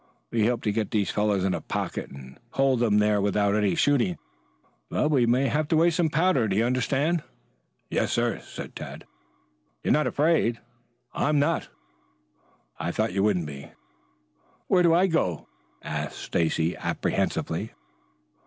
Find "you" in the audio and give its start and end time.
6.55-6.65, 8.57-8.65, 13.13-13.21